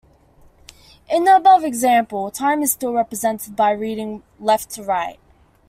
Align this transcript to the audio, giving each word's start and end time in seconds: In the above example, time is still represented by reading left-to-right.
In 1.11 1.25
the 1.25 1.35
above 1.35 1.63
example, 1.63 2.31
time 2.31 2.63
is 2.63 2.71
still 2.71 2.91
represented 2.91 3.55
by 3.55 3.69
reading 3.69 4.23
left-to-right. 4.39 5.19